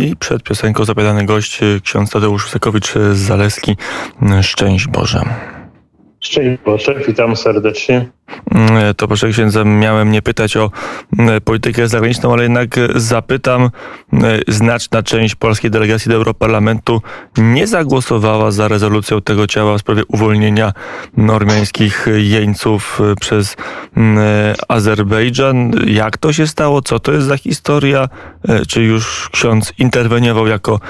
I 0.00 0.16
przed 0.16 0.42
piosenką 0.42 0.84
zapowiadany 0.84 1.26
gość 1.26 1.60
ksiądz 1.82 2.10
Tadeusz 2.10 2.50
Sekowicz 2.50 2.92
z 2.92 3.18
Zaleski. 3.18 3.76
Szczęść 4.42 4.86
Boże. 4.86 5.24
Szczęść 6.20 6.62
Boże, 6.64 6.94
witam 7.06 7.36
serdecznie. 7.36 8.06
Mm, 8.54 8.94
to 8.94 9.08
proszę 9.08 9.28
księdza, 9.28 9.64
miałem 9.64 10.10
nie 10.10 10.22
pytać 10.22 10.56
o 10.56 10.70
mm, 11.18 11.40
politykę 11.40 11.88
zagraniczną, 11.88 12.32
ale 12.32 12.42
jednak 12.42 12.76
zapytam. 12.94 13.70
Mm, 14.12 14.40
znaczna 14.48 15.02
część 15.02 15.34
polskiej 15.34 15.70
delegacji 15.70 16.08
do 16.08 16.14
Europarlamentu 16.14 17.02
nie 17.36 17.66
zagłosowała 17.66 18.50
za 18.50 18.68
rezolucją 18.68 19.22
tego 19.22 19.46
ciała 19.46 19.76
w 19.76 19.80
sprawie 19.80 20.02
uwolnienia 20.08 20.72
normiańskich 21.16 22.06
jeńców 22.16 23.00
przez 23.20 23.56
Azerbejdżan. 24.68 25.72
Jak 25.86 26.18
to 26.18 26.32
się 26.32 26.46
stało? 26.46 26.82
Co 26.82 26.98
to 26.98 27.12
jest 27.12 27.26
za 27.26 27.36
historia? 27.36 28.08
Czy 28.68 28.82
już 28.82 29.28
ksiądz 29.32 29.72
interweniował 29.78 30.46
jako 30.46 30.80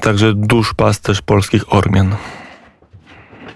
także 0.00 0.32
duszpasterz 0.34 1.22
polskich 1.22 1.74
Ormian? 1.74 2.16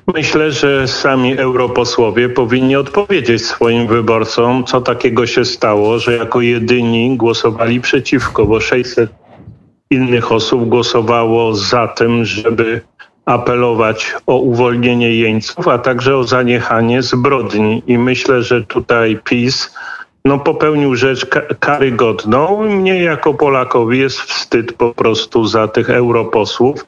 Myślę, 0.06 0.52
że 0.52 0.88
sami 0.88 1.38
europosłowie 1.38 2.28
powinni 2.28 2.76
odpowiedzieć 2.76 3.46
swoim 3.46 3.86
wyborcom, 3.86 4.64
co 4.64 4.80
takiego 4.80 5.26
się 5.26 5.45
stało, 5.45 5.98
że 5.98 6.16
jako 6.16 6.40
jedyni 6.40 7.16
głosowali 7.16 7.80
przeciwko, 7.80 8.46
bo 8.46 8.60
600 8.60 9.10
innych 9.90 10.32
osób 10.32 10.68
głosowało 10.68 11.54
za 11.54 11.88
tym, 11.88 12.24
żeby 12.24 12.80
apelować 13.24 14.14
o 14.26 14.36
uwolnienie 14.36 15.14
jeńców, 15.14 15.68
a 15.68 15.78
także 15.78 16.16
o 16.16 16.24
zaniechanie 16.24 17.02
zbrodni. 17.02 17.82
I 17.86 17.98
myślę, 17.98 18.42
że 18.42 18.62
tutaj 18.62 19.20
PiS 19.24 19.74
no, 20.24 20.38
popełnił 20.38 20.95
rzecz 20.95 21.26
karygodną. 21.60 22.62
Mnie 22.68 23.02
jako 23.02 23.34
Polakowi 23.34 23.98
jest 23.98 24.20
wstyd 24.20 24.73
po 24.73 24.95
prostu 24.95 25.46
za 25.46 25.68
tych 25.68 25.90
europosłów, 25.90 26.86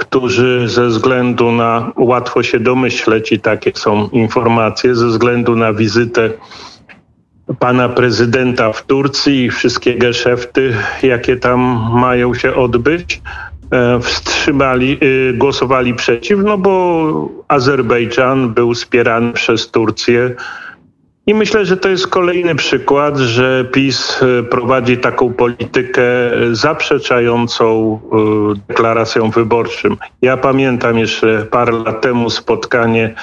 którzy 0.00 0.68
ze 0.68 0.86
względu 0.86 1.52
na, 1.52 1.92
łatwo 1.96 2.42
się 2.42 2.60
domyśleć 2.60 3.32
i 3.32 3.40
takie 3.40 3.72
są 3.74 4.08
informacje, 4.08 4.94
ze 4.94 5.06
względu 5.06 5.56
na 5.56 5.72
wizytę 5.72 6.30
pana 7.58 7.88
prezydenta 7.88 8.72
w 8.72 8.82
Turcji 8.82 9.44
i 9.44 9.50
wszystkie 9.50 9.94
geszefty, 9.94 10.76
jakie 11.02 11.36
tam 11.36 11.60
mają 11.92 12.34
się 12.34 12.54
odbyć, 12.54 13.20
e, 13.70 14.00
wstrzymali, 14.00 14.98
e, 15.00 15.32
głosowali 15.32 15.94
przeciw, 15.94 16.40
no 16.44 16.58
bo 16.58 17.28
Azerbejdżan 17.48 18.54
był 18.54 18.74
wspierany 18.74 19.32
przez 19.32 19.70
Turcję 19.70 20.34
i 21.30 21.34
myślę, 21.34 21.64
że 21.64 21.76
to 21.76 21.88
jest 21.88 22.06
kolejny 22.06 22.54
przykład, 22.54 23.16
że 23.16 23.64
PiS 23.64 24.22
e, 24.22 24.42
prowadzi 24.42 24.98
taką 24.98 25.32
politykę 25.32 26.02
zaprzeczającą 26.52 28.00
e, 28.54 28.60
deklaracjom 28.68 29.30
wyborczym. 29.30 29.96
Ja 30.22 30.36
pamiętam 30.36 30.98
jeszcze 30.98 31.46
parę 31.50 31.72
lat 31.72 32.00
temu 32.00 32.30
spotkanie 32.30 33.14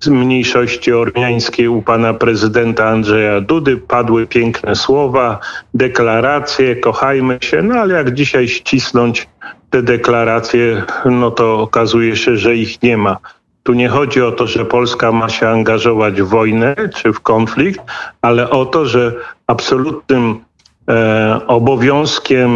z 0.00 0.08
mniejszości 0.08 0.92
ormiańskiej 0.92 1.68
u 1.68 1.82
pana 1.82 2.14
prezydenta 2.14 2.88
Andrzeja 2.88 3.40
Dudy. 3.40 3.76
Padły 3.76 4.26
piękne 4.26 4.76
słowa, 4.76 5.38
deklaracje, 5.74 6.76
kochajmy 6.76 7.38
się, 7.40 7.62
no 7.62 7.74
ale 7.74 7.94
jak 7.94 8.14
dzisiaj 8.14 8.48
ścisnąć 8.48 9.28
te 9.70 9.82
deklaracje, 9.82 10.82
no 11.04 11.30
to 11.30 11.60
okazuje 11.60 12.16
się, 12.16 12.36
że 12.36 12.56
ich 12.56 12.82
nie 12.82 12.96
ma. 12.96 13.16
Tu 13.62 13.72
nie 13.72 13.88
chodzi 13.88 14.22
o 14.22 14.32
to, 14.32 14.46
że 14.46 14.64
Polska 14.64 15.12
ma 15.12 15.28
się 15.28 15.48
angażować 15.48 16.22
w 16.22 16.28
wojnę 16.28 16.76
czy 16.94 17.12
w 17.12 17.20
konflikt, 17.20 17.80
ale 18.22 18.50
o 18.50 18.66
to, 18.66 18.86
że 18.86 19.14
absolutnym 19.46 20.44
e, 20.88 21.40
obowiązkiem 21.46 22.50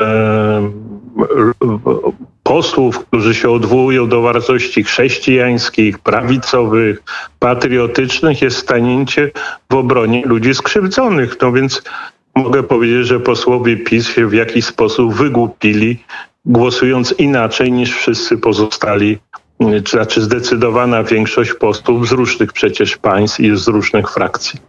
e, 0.00 0.70
posłów, 2.42 3.04
którzy 3.04 3.34
się 3.34 3.50
odwołują 3.50 4.08
do 4.08 4.22
wartości 4.22 4.84
chrześcijańskich, 4.84 5.98
prawicowych, 5.98 7.02
patriotycznych, 7.38 8.42
jest 8.42 8.56
stanięcie 8.56 9.30
w 9.70 9.74
obronie 9.74 10.22
ludzi 10.26 10.54
skrzywdzonych. 10.54 11.36
No 11.42 11.52
więc 11.52 11.82
mogę 12.36 12.62
powiedzieć, 12.62 13.06
że 13.06 13.20
posłowie 13.20 13.76
PiS 13.76 14.08
się 14.08 14.26
w 14.26 14.32
jakiś 14.32 14.64
sposób 14.64 15.14
wygłupili, 15.14 16.04
głosując 16.44 17.12
inaczej 17.12 17.72
niż 17.72 17.96
wszyscy 17.96 18.38
pozostali 18.38 19.18
czy 19.84 19.96
znaczy 19.96 20.22
zdecydowana 20.22 21.02
większość 21.02 21.54
posłów 21.54 22.08
z 22.08 22.12
różnych 22.12 22.52
przecież 22.52 22.96
państw 22.96 23.40
i 23.40 23.56
z 23.56 23.68
różnych 23.68 24.10
frakcji. 24.10 24.60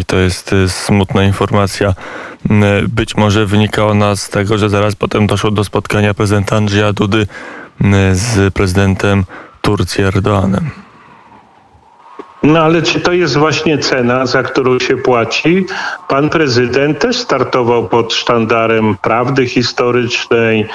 I 0.00 0.04
to 0.04 0.16
jest 0.16 0.52
y, 0.52 0.68
smutna 0.68 1.24
informacja. 1.24 1.94
Y, 2.50 2.88
być 2.88 3.16
może 3.16 3.46
wynika 3.46 3.86
ona 3.86 4.16
z 4.16 4.28
tego, 4.28 4.58
że 4.58 4.68
zaraz 4.68 4.94
potem 4.96 5.26
doszło 5.26 5.50
do 5.50 5.64
spotkania 5.64 6.14
prezydenta 6.14 6.56
Andrzeja 6.56 6.92
Dudy 6.92 7.18
y, 7.20 7.26
z 8.12 8.54
prezydentem 8.54 9.24
Turcji 9.62 10.04
Erdoanem. 10.04 10.70
No 12.42 12.60
ale 12.60 12.82
czy 12.82 13.00
to 13.00 13.12
jest 13.12 13.36
właśnie 13.36 13.78
cena, 13.78 14.26
za 14.26 14.42
którą 14.42 14.78
się 14.78 14.96
płaci? 14.96 15.66
Pan 16.08 16.28
prezydent 16.28 16.98
też 16.98 17.16
startował 17.16 17.88
pod 17.88 18.14
sztandarem 18.14 18.96
prawdy 19.02 19.46
historycznej, 19.46 20.66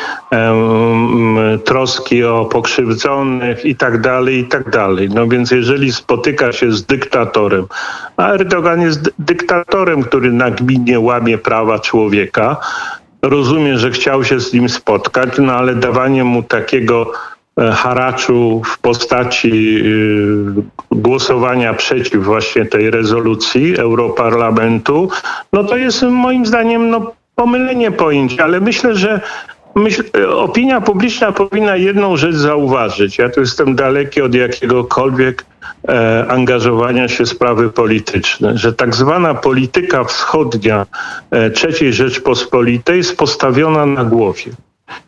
troski 1.66 2.24
o 2.24 2.46
pokrzywdzonych 2.46 3.66
i 3.66 3.75
tak 3.75 4.01
dalej, 4.01 4.38
i 4.38 4.46
tak 4.46 4.69
dalej. 4.69 5.09
No 5.09 5.28
więc 5.28 5.51
jeżeli 5.51 5.94
spotyka 5.94 6.51
się 6.51 6.72
z 6.72 6.85
dyktatorem, 6.85 7.68
a 8.18 8.30
Erdogan 8.30 8.81
jest 8.81 9.13
dyktatorem, 9.19 10.03
który 10.03 10.31
nagminnie 10.31 11.00
łamie 11.00 11.38
prawa 11.38 11.80
człowieka, 11.80 12.57
rozumiem, 13.22 13.78
że 13.78 13.91
chciał 13.91 14.24
się 14.24 14.40
z 14.40 14.53
nim 14.53 14.69
spotkać, 14.69 15.30
no 15.38 15.53
ale 15.53 15.75
dawanie 15.75 16.24
mu 16.24 16.44
takiego 16.44 17.12
haraczu 17.58 18.62
w 18.66 18.80
postaci 18.80 19.78
y, 19.78 20.64
głosowania 20.91 21.74
przeciw 21.74 22.24
właśnie 22.24 22.66
tej 22.66 22.91
rezolucji 22.91 23.78
Europarlamentu, 23.78 25.09
no 25.53 25.63
to 25.63 25.78
jest 25.78 26.03
moim 26.03 26.46
zdaniem 26.46 26.90
no, 26.90 27.12
pomylenie 27.36 27.92
pojęć, 27.92 28.40
ale 28.40 28.59
myślę, 28.59 28.96
że 28.96 29.22
myśl, 29.75 30.03
opinia 30.36 30.81
publiczna 30.81 31.31
powinna 31.31 31.75
jedną 31.75 32.18
rzecz 32.18 32.36
zauważyć. 32.36 33.18
Ja 33.18 33.30
tu 33.30 33.40
jestem 33.40 33.75
daleki 33.75 34.22
od 34.22 34.36
jakiegokolwiek 34.36 35.46
e, 35.88 36.25
angażowania 36.28 37.08
się 37.08 37.24
w 37.24 37.30
sprawy 37.30 37.69
polityczne, 37.69 38.58
że 38.58 38.74
tak 38.74 38.96
zwana 38.96 39.34
polityka 39.34 40.03
wschodnia 40.03 40.86
e, 41.31 41.52
III 41.81 41.94
Rzeczpospolitej 41.94 42.97
jest 42.97 43.18
postawiona 43.18 43.86
na 43.86 44.03
głowie. 44.03 44.52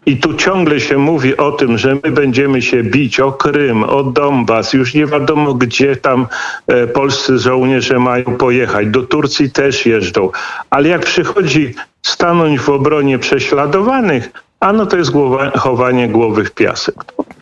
I 0.05 0.17
tu 0.17 0.33
ciągle 0.33 0.79
się 0.79 0.97
mówi 0.97 1.37
o 1.37 1.51
tym, 1.51 1.77
że 1.77 1.95
my 2.03 2.11
będziemy 2.11 2.61
się 2.61 2.83
bić 2.83 3.19
o 3.19 3.31
Krym, 3.31 3.83
o 3.83 4.03
Donbas, 4.03 4.73
już 4.73 4.93
nie 4.93 5.05
wiadomo 5.05 5.53
gdzie 5.53 5.95
tam 5.95 6.27
e, 6.67 6.87
polscy 6.87 7.39
żołnierze 7.39 7.99
mają 7.99 8.23
pojechać. 8.23 8.87
Do 8.87 9.03
Turcji 9.03 9.51
też 9.51 9.85
jeżdżą. 9.85 10.29
Ale 10.69 10.89
jak 10.89 11.05
przychodzi 11.05 11.73
stanąć 12.01 12.59
w 12.59 12.69
obronie 12.69 13.19
prześladowanych, 13.19 14.29
a 14.59 14.73
no 14.73 14.85
to 14.85 14.97
jest 14.97 15.11
głowa, 15.11 15.51
chowanie 15.51 16.09
głowy 16.09 16.43
w 16.43 16.51
piasek. 16.51 16.95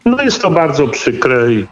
No 0.05 0.23
jest 0.23 0.41
to 0.41 0.51
bardzo 0.51 0.87
przykre 0.87 1.53
i 1.53 1.65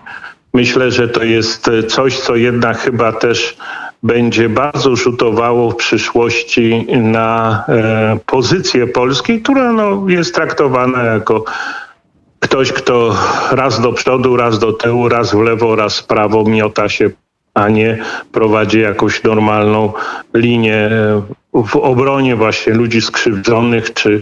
myślę, 0.53 0.91
że 0.91 1.07
to 1.07 1.23
jest 1.23 1.69
coś, 1.87 2.19
co 2.19 2.35
jednak 2.35 2.77
chyba 2.77 3.11
też 3.11 3.57
będzie 4.03 4.49
bardzo 4.49 4.95
rzutowało 4.95 5.71
w 5.71 5.75
przyszłości 5.75 6.87
na 6.89 7.63
e, 7.67 8.17
pozycję 8.25 8.87
Polski, 8.87 9.41
która 9.41 9.71
no, 9.71 10.09
jest 10.09 10.35
traktowana 10.35 11.03
jako 11.03 11.43
ktoś, 12.39 12.71
kto 12.71 13.15
raz 13.51 13.81
do 13.81 13.93
przodu, 13.93 14.37
raz 14.37 14.59
do 14.59 14.73
tyłu, 14.73 15.09
raz 15.09 15.31
w 15.31 15.39
lewo, 15.39 15.75
raz 15.75 15.99
w 15.99 16.07
prawo 16.07 16.43
miota 16.43 16.89
się, 16.89 17.09
a 17.53 17.69
nie 17.69 17.97
prowadzi 18.31 18.79
jakąś 18.79 19.23
normalną 19.23 19.93
linię 20.33 20.75
e, 20.75 21.21
w 21.53 21.75
obronie 21.75 22.35
właśnie 22.35 22.73
ludzi 22.73 23.01
skrzywdzonych 23.01 23.93
czy 23.93 24.21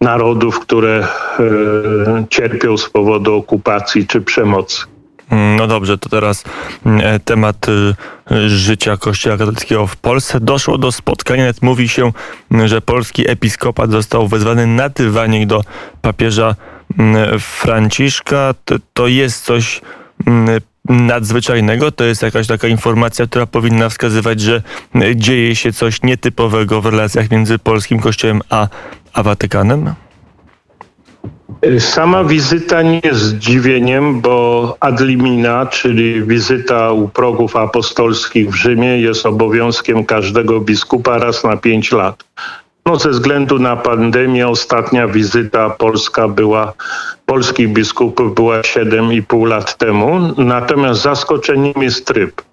narodów, 0.00 0.60
które 0.60 0.98
e, 0.98 2.24
cierpią 2.30 2.76
z 2.76 2.90
powodu 2.90 3.34
okupacji 3.34 4.06
czy 4.06 4.20
przemocy. 4.20 4.97
No 5.30 5.66
dobrze, 5.66 5.98
to 5.98 6.08
teraz 6.08 6.44
mm, 6.86 7.00
e, 7.06 7.20
temat 7.20 7.66
y, 7.68 8.48
życia 8.48 8.96
Kościoła 8.96 9.36
katolickiego 9.36 9.86
w 9.86 9.96
Polsce. 9.96 10.40
Doszło 10.40 10.78
do 10.78 10.92
spotkania, 10.92 11.42
nawet 11.42 11.62
mówi 11.62 11.88
się, 11.88 12.12
mm, 12.50 12.68
że 12.68 12.80
polski 12.80 13.30
episkopat 13.30 13.90
został 13.90 14.28
wezwany 14.28 14.66
na 14.66 14.88
dywanik 14.88 15.46
do 15.46 15.62
papieża 16.02 16.54
mm, 16.98 17.40
Franciszka. 17.40 18.54
To 18.94 19.06
jest 19.06 19.44
coś 19.44 19.80
nadzwyczajnego? 20.88 21.92
To 21.92 22.04
jest 22.04 22.22
jakaś 22.22 22.46
taka 22.46 22.68
informacja, 22.68 23.26
która 23.26 23.46
powinna 23.46 23.88
wskazywać, 23.88 24.40
że 24.40 24.62
dzieje 25.14 25.56
się 25.56 25.72
coś 25.72 26.02
nietypowego 26.02 26.80
w 26.80 26.86
relacjach 26.86 27.30
między 27.30 27.58
polskim 27.58 28.00
kościołem 28.00 28.40
a, 28.50 28.68
a 29.12 29.22
Watykanem? 29.22 29.94
Sama 31.78 32.24
wizyta 32.24 32.82
nie 32.82 33.00
jest 33.04 33.20
zdziwieniem, 33.20 34.20
bo 34.20 34.76
ad 34.80 35.00
limina, 35.00 35.66
czyli 35.66 36.22
wizyta 36.22 36.92
u 36.92 37.08
progów 37.08 37.56
apostolskich 37.56 38.50
w 38.50 38.54
Rzymie 38.54 39.00
jest 39.00 39.26
obowiązkiem 39.26 40.04
każdego 40.04 40.60
biskupa 40.60 41.18
raz 41.18 41.44
na 41.44 41.56
pięć 41.56 41.92
lat. 41.92 42.24
No 42.86 42.96
ze 42.96 43.10
względu 43.10 43.58
na 43.58 43.76
pandemię 43.76 44.48
ostatnia 44.48 45.08
wizyta 45.08 45.70
polska 45.70 46.28
była, 46.28 46.72
polskich 47.26 47.72
biskupów 47.72 48.34
była 48.34 48.60
7,5 48.60 49.46
lat 49.46 49.78
temu. 49.78 50.34
Natomiast 50.36 51.02
zaskoczeniem 51.02 51.82
jest 51.82 52.06
tryb 52.06 52.47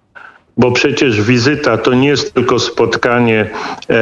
bo 0.58 0.72
przecież 0.72 1.22
wizyta 1.22 1.78
to 1.78 1.94
nie 1.94 2.08
jest 2.08 2.34
tylko 2.34 2.60
spotkanie 2.60 3.40
e, 3.40 3.94
e, 3.94 3.96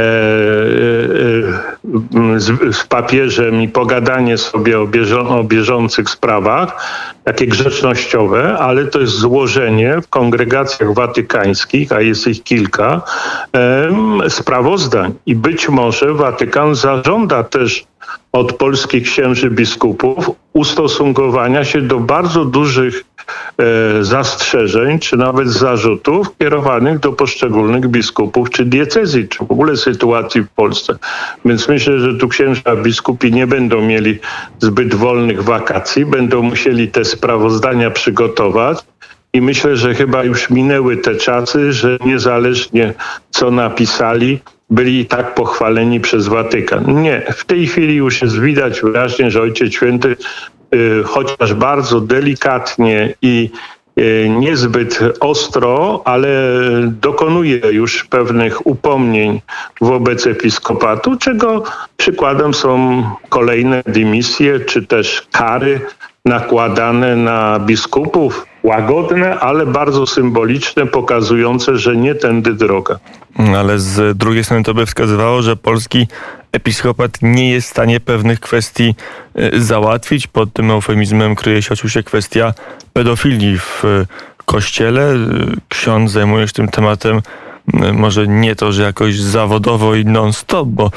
e, 2.35 2.39
z, 2.39 2.75
z, 2.75 2.83
papieżem 2.83 3.61
i 3.61 3.67
pogadanie 3.67 4.37
sobie 4.37 4.79
o, 4.79 4.87
o 5.27 5.43
bieżących 5.43 6.09
sprawach, 6.09 6.85
takie 7.23 7.47
grzecznościowe, 7.47 8.57
ale 8.57 8.85
to 8.85 8.99
jest 8.99 9.13
złożenie 9.13 10.01
w 10.01 10.07
kongregacjach 10.07 10.93
watykańskich, 10.93 11.91
a 11.91 12.01
jest 12.01 12.27
ich 12.27 12.43
kilka, 12.43 13.01
e, 13.55 14.29
sprawozdań. 14.29 15.13
I 15.25 15.35
być 15.35 15.69
może 15.69 16.13
Watykan 16.13 16.75
zażąda 16.75 17.43
też 17.43 17.85
od 18.31 18.53
polskich 18.53 19.03
księży 19.03 19.49
biskupów 19.49 20.31
ustosunkowania 20.53 21.65
się 21.65 21.81
do 21.81 21.99
bardzo 21.99 22.45
dużych 22.45 23.03
zastrzeżeń, 24.01 24.99
czy 24.99 25.17
nawet 25.17 25.49
zarzutów 25.49 26.37
kierowanych 26.37 26.99
do 26.99 27.13
poszczególnych 27.13 27.87
biskupów, 27.87 28.49
czy 28.49 28.65
diecezji, 28.65 29.27
czy 29.27 29.39
w 29.39 29.51
ogóle 29.51 29.77
sytuacji 29.77 30.41
w 30.41 30.49
Polsce. 30.49 30.95
Więc 31.45 31.67
myślę, 31.67 31.99
że 31.99 32.15
tu 32.15 32.27
księża 32.27 32.75
biskupi 32.83 33.31
nie 33.31 33.47
będą 33.47 33.81
mieli 33.81 34.19
zbyt 34.59 34.95
wolnych 34.95 35.43
wakacji, 35.43 36.05
będą 36.05 36.41
musieli 36.41 36.87
te 36.87 37.05
sprawozdania 37.05 37.91
przygotować. 37.91 38.77
I 39.33 39.41
myślę, 39.41 39.77
że 39.77 39.95
chyba 39.95 40.23
już 40.23 40.49
minęły 40.49 40.97
te 40.97 41.15
czasy, 41.15 41.73
że 41.73 41.97
niezależnie 42.05 42.93
co 43.29 43.51
napisali, 43.51 44.39
byli 44.69 45.05
tak 45.05 45.35
pochwaleni 45.35 45.99
przez 45.99 46.27
Watykan. 46.27 47.01
Nie, 47.01 47.21
w 47.35 47.45
tej 47.45 47.67
chwili 47.67 47.95
już 47.95 48.21
jest 48.21 48.39
widać 48.39 48.81
wyraźnie, 48.81 49.31
że 49.31 49.41
Ojciec 49.41 49.73
Święty, 49.73 50.15
chociaż 51.05 51.53
bardzo 51.53 52.01
delikatnie 52.01 53.13
i 53.21 53.49
y, 53.99 54.29
niezbyt 54.29 54.99
ostro, 55.19 56.01
ale 56.05 56.29
dokonuje 56.87 57.59
już 57.71 58.05
pewnych 58.05 58.67
upomnień 58.67 59.41
wobec 59.81 60.27
episkopatu, 60.27 61.17
czego 61.17 61.63
przykładem 61.97 62.53
są 62.53 63.03
kolejne 63.29 63.83
dymisje 63.85 64.59
czy 64.59 64.87
też 64.87 65.27
kary 65.31 65.81
nakładane 66.25 67.15
na 67.15 67.59
biskupów, 67.59 68.45
łagodne, 68.63 69.39
ale 69.39 69.65
bardzo 69.65 70.07
symboliczne, 70.07 70.85
pokazujące, 70.85 71.77
że 71.77 71.95
nie 71.95 72.15
tędy 72.15 72.53
droga. 72.53 72.99
Ale 73.57 73.79
z 73.79 74.17
drugiej 74.17 74.43
strony 74.43 74.63
to 74.63 74.73
by 74.73 74.85
wskazywało, 74.85 75.41
że 75.41 75.55
polski 75.55 76.07
episkopat 76.51 77.11
nie 77.21 77.51
jest 77.51 77.67
w 77.67 77.71
stanie 77.71 77.99
pewnych 77.99 78.39
kwestii 78.39 78.95
e, 79.35 79.59
załatwić. 79.59 80.27
Pod 80.27 80.53
tym 80.53 80.71
eufemizmem 80.71 81.35
kryje 81.35 81.61
się 81.61 81.73
oczywiście 81.73 82.03
kwestia 82.03 82.53
pedofilii 82.93 83.59
w 83.59 83.85
e, 83.85 84.05
kościele. 84.45 85.13
E, 85.13 85.17
ksiądz 85.69 86.11
zajmuje 86.11 86.47
się 86.47 86.53
tym 86.53 86.67
tematem 86.67 87.21
może 87.93 88.27
nie 88.27 88.55
to, 88.55 88.71
że 88.71 88.83
jakoś 88.83 89.19
zawodowo 89.19 89.95
i 89.95 90.05
non-stop, 90.05 90.67
bo 90.67 90.91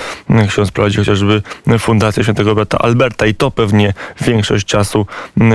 ksiądz 0.49 0.71
prowadzi 0.71 0.97
chociażby 0.97 1.43
Fundację 1.79 2.23
Świętego 2.23 2.55
Brata 2.55 2.79
Alberta 2.79 3.27
i 3.27 3.35
to 3.35 3.51
pewnie 3.51 3.95
większość 4.21 4.67
czasu, 4.67 5.07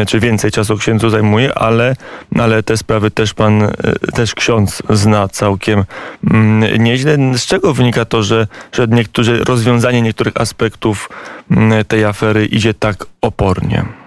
czy 0.07 0.19
więcej 0.19 0.51
czasu 0.51 0.77
księdzu 0.77 1.09
zajmuje, 1.09 1.53
ale, 1.53 1.95
ale 2.39 2.63
te 2.63 2.77
sprawy 2.77 3.11
też 3.11 3.33
pan, 3.33 3.71
też 4.13 4.35
ksiądz 4.35 4.83
zna 4.89 5.27
całkiem 5.27 5.83
mm, 6.31 6.83
nieźle. 6.83 7.17
Z 7.37 7.45
czego 7.45 7.73
wynika 7.73 8.05
to, 8.05 8.23
że, 8.23 8.47
że 8.71 8.87
niektórzy, 8.87 9.43
rozwiązanie 9.43 10.01
niektórych 10.01 10.37
aspektów 10.37 11.09
mm, 11.51 11.85
tej 11.85 12.05
afery 12.05 12.45
idzie 12.45 12.73
tak 12.73 13.05
opornie? 13.21 14.00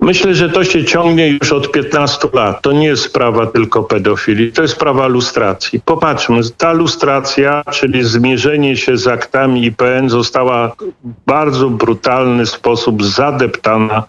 Myślę, 0.00 0.34
że 0.34 0.48
to 0.48 0.64
się 0.64 0.84
ciągnie 0.84 1.28
już 1.28 1.52
od 1.52 1.72
15 1.72 2.28
lat. 2.32 2.62
To 2.62 2.72
nie 2.72 2.86
jest 2.86 3.02
sprawa 3.02 3.46
tylko 3.46 3.82
pedofilii, 3.82 4.52
to 4.52 4.62
jest 4.62 4.74
sprawa 4.74 5.06
lustracji. 5.06 5.80
Popatrzmy, 5.80 6.40
ta 6.58 6.72
lustracja, 6.72 7.62
czyli 7.72 8.04
zmierzenie 8.04 8.76
się 8.76 8.96
z 8.96 9.06
aktami 9.06 9.64
IPN 9.64 10.08
została 10.08 10.68
w 10.68 11.26
bardzo 11.26 11.70
brutalny 11.70 12.46
sposób 12.46 13.04
zadeptana 13.04 14.04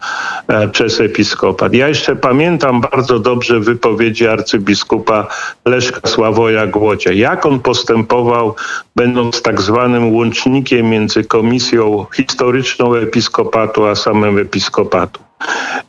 e, 0.48 0.68
przez 0.68 1.02
episkopat. 1.02 1.74
Ja 1.74 1.88
jeszcze 1.88 2.16
pamiętam 2.16 2.82
bardzo 2.82 3.20
dobrze 3.20 3.60
wypowiedzi 3.60 4.28
arcybiskupa 4.28 5.28
Leszka 5.66 6.10
Sławoja 6.10 6.68
Głocia. 6.68 7.12
Jak 7.12 7.46
on 7.46 7.60
postępował, 7.60 8.56
będąc 8.96 9.42
tak 9.42 9.62
zwanym 9.62 10.14
łącznikiem 10.14 10.90
między 10.90 11.24
komisją 11.24 12.06
historyczną 12.16 12.96
episkopatu 12.96 13.86
a 13.86 13.96
samym 13.96 14.38
episkopatu. 14.38 15.29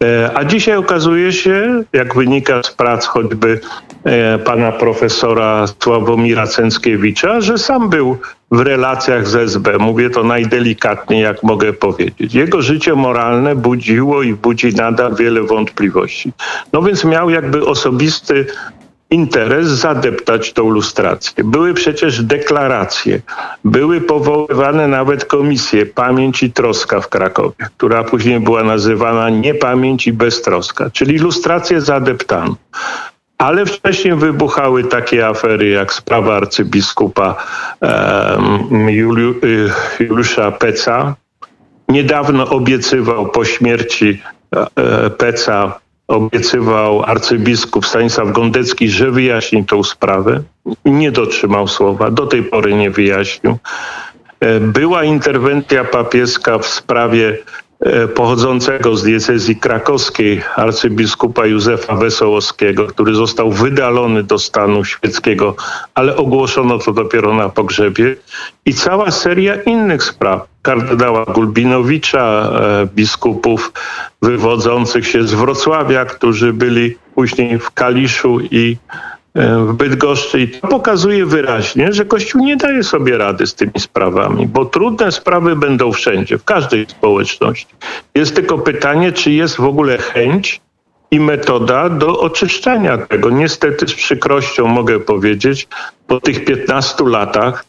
E, 0.05 0.31
a 0.35 0.45
dzisiaj 0.45 0.77
okazuje 0.77 1.33
się, 1.33 1.83
jak 1.93 2.15
wynika 2.15 2.63
z 2.63 2.71
prac 2.71 3.07
choćby 3.07 3.61
e, 4.05 4.39
pana 4.39 4.73
profesora 4.73 5.65
Sławomira 5.83 6.47
Cęckiewicza, 6.47 7.41
że 7.41 7.59
sam 7.59 7.89
był 7.89 8.19
w 8.51 8.61
relacjach 8.61 9.29
z 9.29 9.35
SB. 9.35 9.79
Mówię 9.79 10.11
to 10.11 10.25
najdelikatniej, 10.25 11.23
jak 11.23 11.43
mogę 11.43 11.73
powiedzieć. 11.73 12.35
Jego 12.35 12.63
życie 12.63 12.95
moralne 12.95 13.57
budziło 13.57 14.23
i 14.23 14.35
budzi 14.35 14.75
nadal 14.75 15.15
wiele 15.15 15.43
wątpliwości. 15.43 16.33
No 16.73 16.83
więc 16.83 17.05
miał 17.05 17.31
jakby 17.31 17.67
osobisty 17.67 18.47
interes 19.11 19.69
zadeptać 19.69 20.53
tą 20.53 20.71
lustrację. 20.71 21.45
Były 21.45 21.75
przecież 21.75 22.23
deklaracje, 22.23 23.21
były 23.65 24.01
powoływane 24.01 24.89
nawet 24.89 25.25
komisje 25.25 25.87
Pamięć 25.87 26.43
i 26.43 26.53
Troska 26.53 27.01
w 27.01 27.09
Krakowie, 27.09 27.69
która 27.77 28.05
później 28.05 28.41
była 28.41 28.63
nazywana 28.65 29.31
Niepamięć 29.31 30.07
i 30.07 30.13
Beztroska, 30.13 30.91
czyli 30.91 31.19
lustrację 31.19 31.81
zadeptano. 31.81 32.57
Ale 33.39 33.67
wcześniej 33.67 34.15
wybuchały 34.15 34.85
takie 34.85 35.27
afery 35.27 35.69
jak 35.69 35.93
sprawa 35.93 36.37
arcybiskupa 36.37 37.37
um, 37.81 38.91
Juliu, 38.91 39.35
y, 39.45 39.71
Juliusza 40.01 40.51
Peca. 40.51 41.15
Niedawno 41.89 42.49
obiecywał 42.49 43.29
po 43.29 43.45
śmierci 43.45 44.23
e, 44.77 45.11
Peca 45.11 45.81
obiecywał 46.11 47.03
arcybiskup 47.03 47.87
Stanisław 47.87 48.33
Gondecki, 48.33 48.89
że 48.89 49.11
wyjaśni 49.11 49.65
tą 49.65 49.83
sprawę. 49.85 50.43
Nie 50.85 51.13
dotrzymał 51.13 51.69
słowa, 51.69 52.11
do 52.11 52.27
tej 52.27 52.43
pory 52.43 52.75
nie 52.75 52.91
wyjaśnił. 52.91 53.59
E, 54.41 54.61
była 54.61 55.05
interwencja 55.05 55.85
papieska 55.85 56.59
w 56.59 56.67
sprawie 56.67 57.39
pochodzącego 58.15 58.97
z 58.97 59.03
diecezji 59.03 59.57
krakowskiej 59.57 60.43
arcybiskupa 60.57 61.47
Józefa 61.47 61.95
Wesołowskiego, 61.95 62.87
który 62.87 63.15
został 63.15 63.51
wydalony 63.51 64.23
do 64.23 64.39
stanu 64.39 64.85
świeckiego, 64.85 65.55
ale 65.95 66.17
ogłoszono 66.17 66.79
to 66.79 66.93
dopiero 66.93 67.35
na 67.35 67.49
pogrzebie 67.49 68.17
i 68.67 68.75
cała 68.75 69.11
seria 69.11 69.55
innych 69.63 70.03
spraw. 70.03 70.47
Kardynała 70.63 71.25
Gulbinowicza, 71.25 72.51
e, 72.53 72.87
biskupów 72.95 73.73
wywodzących 74.23 75.07
się 75.07 75.23
z 75.23 75.35
Wrocławia, 75.35 76.05
którzy 76.05 76.53
byli 76.53 76.97
później 77.15 77.59
w 77.59 77.71
Kaliszu 77.71 78.41
i 78.41 78.77
E, 78.93 79.20
w 79.35 79.73
Bydgoszczy 79.73 80.41
i 80.41 80.49
to 80.49 80.69
pokazuje 80.69 81.27
wyraźnie, 81.27 81.93
że 81.93 82.05
Kościół 82.05 82.45
nie 82.45 82.57
daje 82.57 82.85
sobie 82.85 83.19
rady 83.19 83.47
z 83.47 83.55
tymi 83.55 83.73
sprawami, 83.79 84.47
bo 84.47 84.65
trudne 84.65 85.13
sprawy 85.13 85.57
będą 85.57 85.93
wszędzie, 85.93 86.39
w 86.39 86.45
każdej 86.45 86.87
społeczności. 86.89 87.75
Jest 88.15 88.35
tylko 88.35 88.59
pytanie, 88.59 89.13
czy 89.13 89.33
jest 89.33 89.57
w 89.57 89.65
ogóle 89.65 89.99
chęć 89.99 90.61
i 91.11 91.21
metoda 91.21 91.89
do 91.89 92.21
oczyszczenia 92.21 92.99
tego. 92.99 93.31
Niestety 93.31 93.89
z 93.89 93.95
przykrością 93.95 94.67
mogę 94.67 95.01
powiedzieć, 95.01 95.69
po 96.07 96.21
tych 96.21 96.45
15 96.45 97.05
latach, 97.05 97.65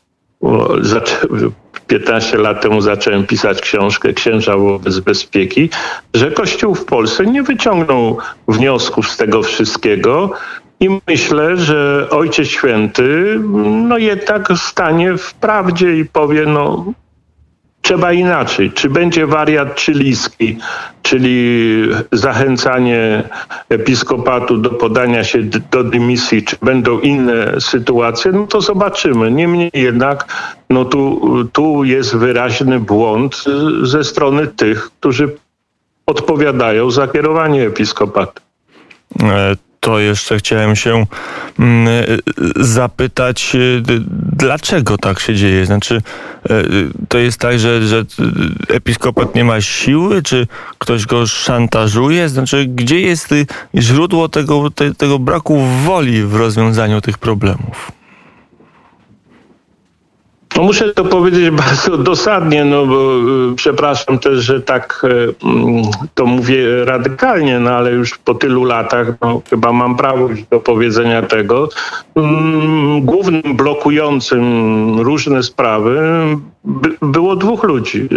15 1.88 2.38
lat 2.38 2.62
temu 2.62 2.82
zacząłem 2.82 3.28
pisać 3.28 3.62
książkę 3.62 4.14
Księża 4.14 4.58
wobec 4.58 5.00
bezpieki, 5.00 5.70
że 6.14 6.32
Kościół 6.32 6.76
w 6.76 6.86
Polsce 6.86 7.26
nie 7.26 7.44
wyciągnął 7.44 8.18
wniosków 8.48 9.10
z 9.10 9.18
tego 9.18 9.44
wszystkiego, 9.44 10.32
i 10.82 10.90
myślę, 11.08 11.58
że 11.58 12.08
Ojciec 12.10 12.48
Święty 12.48 13.40
no 13.88 13.98
jednak 13.98 14.48
stanie 14.56 15.18
w 15.18 15.34
prawdzie 15.34 15.98
i 15.98 16.06
powie, 16.06 16.46
no 16.46 16.86
trzeba 17.82 18.14
inaczej. 18.14 18.72
Czy 18.72 18.90
będzie 18.90 19.28
wariat 19.28 19.76
czyliski, 19.76 20.58
czyli 21.02 21.88
zachęcanie 22.12 23.24
episkopatu 23.70 24.58
do 24.58 24.70
podania 24.70 25.24
się 25.24 25.40
do 25.72 25.84
dymisji, 25.84 26.44
czy 26.44 26.56
będą 26.62 27.00
inne 27.00 27.62
sytuacje, 27.62 28.32
no 28.32 28.48
to 28.48 28.62
zobaczymy. 28.62 29.32
Niemniej 29.32 29.70
jednak 29.74 30.26
no 30.70 30.86
tu, 30.86 31.22
tu 31.54 31.84
jest 31.84 32.16
wyraźny 32.16 32.80
błąd 32.80 33.44
ze 33.84 34.04
strony 34.04 34.48
tych, 34.48 34.92
którzy 35.00 35.36
odpowiadają 36.06 36.92
za 36.92 37.08
kierowanie 37.08 37.68
episkopatu. 37.68 38.42
E, 39.82 39.86
to 39.86 40.00
jeszcze 40.00 40.38
chciałem 40.38 40.76
się 40.76 41.06
mm, 41.60 41.88
zapytać, 42.56 43.58
dlaczego 44.38 44.98
tak 44.98 45.20
się 45.20 45.36
dzieje? 45.36 45.66
Znaczy, 45.66 46.02
to 47.08 47.18
jest 47.18 47.40
tak, 47.40 47.60
że, 47.60 47.88
że 47.88 48.06
episkopat 48.68 49.36
nie 49.36 49.46
ma 49.46 49.62
siły, 49.62 50.22
czy 50.22 50.48
ktoś 50.78 51.06
go 51.06 51.28
szantażuje? 51.28 52.30
Znaczy, 52.30 52.66
gdzie 52.66 53.00
jest 53.02 53.30
źródło 53.76 54.30
tego, 54.30 54.70
tego 54.98 55.20
braku 55.20 55.62
woli 55.86 56.24
w 56.24 56.36
rozwiązaniu 56.36 57.02
tych 57.02 57.18
problemów? 57.18 58.01
No 60.56 60.64
muszę 60.64 60.94
to 60.94 61.06
powiedzieć 61.06 61.50
bardzo 61.50 61.98
dosadnie, 61.98 62.66
no 62.66 62.86
bo 62.86 63.18
y, 63.52 63.56
przepraszam 63.56 64.20
też, 64.20 64.40
że 64.40 64.62
tak 64.62 65.02
y, 65.04 65.34
mm, 65.44 65.84
to 66.14 66.26
mówię 66.26 66.86
radykalnie, 66.86 67.60
no 67.60 67.70
ale 67.70 67.92
już 67.92 68.18
po 68.18 68.34
tylu 68.34 68.64
latach 68.64 69.08
no, 69.22 69.42
chyba 69.50 69.74
mam 69.74 69.98
prawo 69.98 70.30
do 70.52 70.60
powiedzenia 70.60 71.22
tego. 71.22 71.70
Mm, 72.16 73.02
głównym 73.02 73.42
blokującym 73.56 75.00
różne 75.00 75.44
sprawy 75.44 76.00
by, 76.64 76.98
było 77.02 77.36
dwóch 77.36 77.64
ludzi. 77.64 78.10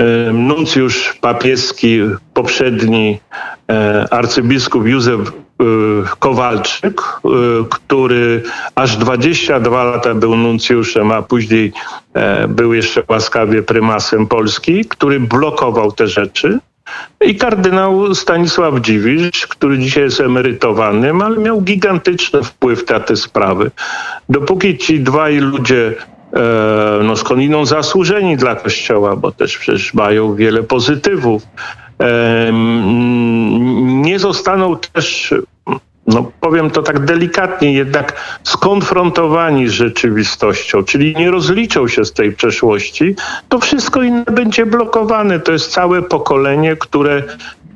Y, 0.00 0.32
nuncjusz 0.32 1.14
papieski, 1.20 2.00
poprzedni 2.34 3.18
arcybiskup 4.10 4.86
Józef 4.86 5.32
Kowalczyk, 6.18 7.00
y, 7.00 7.28
który 7.70 8.42
aż 8.74 8.96
22 8.96 9.84
lata 9.84 10.14
był 10.14 10.36
nuncjuszem, 10.36 11.12
a 11.12 11.22
później 11.22 11.72
e, 12.14 12.48
był 12.48 12.74
jeszcze 12.74 13.02
łaskawie 13.08 13.62
prymasem 13.62 14.26
Polski, 14.26 14.84
który 14.84 15.20
blokował 15.20 15.92
te 15.92 16.06
rzeczy. 16.06 16.58
I 17.20 17.36
kardynał 17.36 18.14
Stanisław 18.14 18.80
Dziwisz, 18.80 19.46
który 19.46 19.78
dzisiaj 19.78 20.02
jest 20.02 20.20
emerytowanym, 20.20 21.22
ale 21.22 21.38
miał 21.38 21.60
gigantyczny 21.60 22.42
wpływ 22.42 22.88
na 22.88 23.00
te 23.00 23.16
sprawy. 23.16 23.70
Dopóki 24.28 24.78
ci 24.78 25.00
dwaj 25.00 25.38
ludzie 25.38 25.94
e, 26.32 27.00
no 27.02 27.16
skądinąd 27.16 27.68
zasłużeni 27.68 28.36
dla 28.36 28.54
Kościoła, 28.56 29.16
bo 29.16 29.32
też 29.32 29.58
przecież 29.58 29.94
mają 29.94 30.34
wiele 30.34 30.62
pozytywów, 30.62 31.42
nie 33.82 34.18
zostaną 34.18 34.76
też, 34.76 35.34
no 36.06 36.32
powiem 36.40 36.70
to 36.70 36.82
tak 36.82 37.04
delikatnie, 37.04 37.72
jednak 37.72 38.38
skonfrontowani 38.42 39.68
z 39.68 39.72
rzeczywistością, 39.72 40.84
czyli 40.84 41.16
nie 41.16 41.30
rozliczą 41.30 41.88
się 41.88 42.04
z 42.04 42.12
tej 42.12 42.32
przeszłości, 42.32 43.14
to 43.48 43.58
wszystko 43.58 44.02
inne 44.02 44.24
będzie 44.24 44.66
blokowane. 44.66 45.40
To 45.40 45.52
jest 45.52 45.72
całe 45.72 46.02
pokolenie, 46.02 46.76
które 46.76 47.22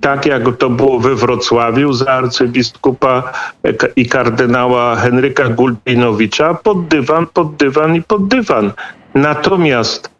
tak 0.01 0.27
jak 0.27 0.57
to 0.57 0.71
było 0.71 1.01
we 1.01 1.15
Wrocławiu 1.15 1.93
za 1.93 2.07
arcybiskupa 2.07 3.33
i 3.97 4.07
kardynała 4.07 4.97
Henryka 4.97 5.49
Gulbinowicza, 5.49 6.55
pod 6.55 6.89
dywan, 6.89 7.27
pod 7.27 7.57
dywan 7.57 7.95
i 7.95 8.03
pod 8.03 8.29
dywan. 8.29 8.73
Natomiast 9.15 10.18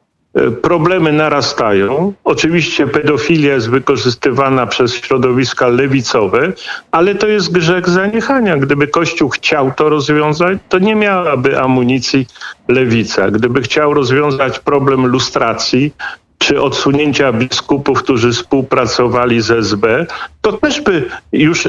problemy 0.63 1.13
narastają. 1.13 2.13
Oczywiście 2.25 2.87
pedofilia 2.87 3.55
jest 3.55 3.71
wykorzystywana 3.71 4.67
przez 4.67 4.95
środowiska 4.95 5.69
lewicowe, 5.69 6.53
ale 6.91 7.15
to 7.15 7.29
jest 7.29 7.53
grzech 7.53 7.89
zaniechania. 7.89 8.57
Gdyby 8.57 8.87
Kościół 8.87 9.29
chciał 9.29 9.73
to 9.77 9.89
rozwiązać, 9.89 10.59
to 10.69 10.79
nie 10.79 10.95
miałaby 10.95 11.61
amunicji 11.61 12.27
lewica. 12.69 13.31
Gdyby 13.31 13.63
chciał 13.63 13.95
rozwiązać 13.95 14.59
problem 14.59 15.07
lustracji, 15.07 15.95
czy 16.39 16.63
odsunięcia 16.63 17.33
biskupów, 17.33 18.03
którzy 18.03 18.33
współpracowali 18.33 19.41
z 19.41 19.51
SB, 19.51 20.07
to 20.41 20.53
też 20.53 20.81
by 20.81 21.05
już 21.33 21.69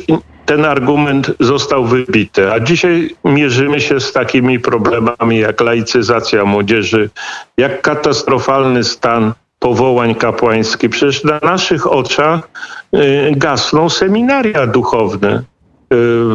ten 0.50 0.66
argument 0.66 1.32
został 1.40 1.86
wybity. 1.86 2.52
A 2.52 2.60
dzisiaj 2.60 3.16
mierzymy 3.26 3.82
się 3.82 4.00
z 4.00 4.12
takimi 4.12 4.60
problemami 4.60 5.40
jak 5.40 5.62
laicyzacja 5.62 6.46
młodzieży, 6.46 7.10
jak 7.58 7.82
katastrofalny 7.82 8.84
stan 8.84 9.34
powołań 9.60 10.16
kapłańskich. 10.16 10.90
Przecież 10.90 11.24
na 11.24 11.40
naszych 11.44 11.92
oczach 11.92 12.50
y, 12.96 13.32
gasną 13.36 13.90
seminaria 13.90 14.68
duchowne. 14.68 15.38
Y, 15.38 15.44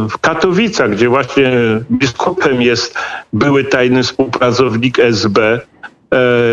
w 0.08 0.18
Katowicach, 0.20 0.90
gdzie 0.90 1.08
właśnie 1.08 1.50
biskupem 1.90 2.62
jest 2.62 2.98
były 3.32 3.64
tajny 3.64 4.02
współpracownik 4.02 4.98
SB, 4.98 5.60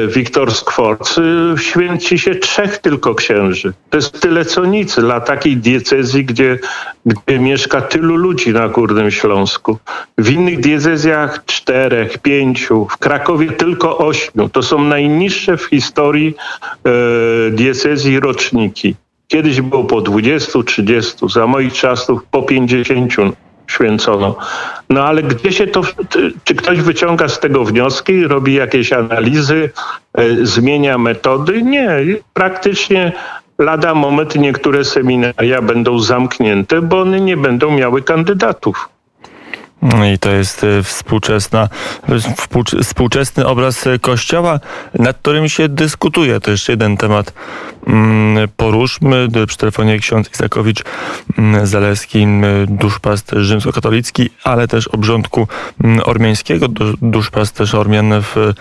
Wiktor 0.07 0.53
Skworc, 0.53 1.17
y, 1.17 1.53
święci 1.57 2.19
się 2.19 2.35
trzech 2.35 2.77
tylko 2.77 3.15
księży. 3.15 3.73
To 3.89 3.97
jest 3.97 4.21
tyle 4.21 4.45
co 4.45 4.65
nic 4.65 4.99
dla 4.99 5.21
takiej 5.21 5.57
diecezji, 5.57 6.25
gdzie, 6.25 6.59
gdzie 7.05 7.39
mieszka 7.39 7.81
tylu 7.81 8.15
ludzi 8.15 8.49
na 8.49 8.69
Górnym 8.69 9.11
Śląsku. 9.11 9.77
W 10.17 10.29
innych 10.29 10.59
diecezjach 10.59 11.45
czterech, 11.45 12.17
pięciu, 12.17 12.87
w 12.91 12.97
Krakowie 12.97 13.51
tylko 13.51 13.97
ośmiu. 13.97 14.49
To 14.49 14.61
są 14.63 14.83
najniższe 14.83 15.57
w 15.57 15.65
historii 15.65 16.35
e, 16.85 17.51
diecezji 17.51 18.19
roczniki. 18.19 18.95
Kiedyś 19.27 19.61
było 19.61 19.83
po 19.83 20.01
20, 20.01 20.63
30, 20.65 21.29
za 21.29 21.47
moich 21.47 21.73
czasów 21.73 22.23
po 22.31 22.43
50 22.43 23.35
święcono. 23.71 24.35
No 24.89 25.05
ale 25.05 25.23
gdzie 25.23 25.51
się 25.51 25.67
to, 25.67 25.81
czy 26.43 26.55
ktoś 26.55 26.81
wyciąga 26.81 27.27
z 27.27 27.39
tego 27.39 27.65
wnioski, 27.65 28.27
robi 28.27 28.53
jakieś 28.53 28.93
analizy, 28.93 29.69
e, 30.13 30.45
zmienia 30.45 30.97
metody? 30.97 31.61
Nie, 31.61 31.89
praktycznie 32.33 33.11
lada 33.57 33.93
moment 33.93 34.35
niektóre 34.35 34.83
seminaria 34.85 35.61
będą 35.61 35.99
zamknięte, 35.99 36.81
bo 36.81 37.01
one 37.01 37.19
nie 37.19 37.37
będą 37.37 37.71
miały 37.71 38.01
kandydatów. 38.01 38.89
No 39.81 40.05
I 40.05 40.19
to 40.19 40.31
jest 40.31 40.63
e, 40.63 40.83
współczesna, 40.83 41.69
współczesny 42.83 43.47
obraz 43.47 43.85
Kościoła, 44.01 44.59
nad 44.99 45.17
którym 45.17 45.49
się 45.49 45.69
dyskutuje. 45.69 46.39
To 46.39 46.51
jeszcze 46.51 46.73
jeden 46.73 46.97
temat 46.97 47.33
mm, 47.87 48.49
poruszmy. 48.57 49.27
Przy 49.47 49.57
telefonie 49.57 49.99
ksiądz 49.99 50.29
Isakowicz 50.33 50.83
mm, 51.37 51.67
Zaleski, 51.67 52.23
mm, 52.23 52.77
duszpasterz 52.77 53.43
rzymskokatolicki, 53.43 54.29
ale 54.43 54.67
też 54.67 54.87
obrządku 54.87 55.47
ormiańskiego, 56.03 56.67
duszpasterz 57.01 57.75
Ormian 57.75 58.21
w 58.21 58.53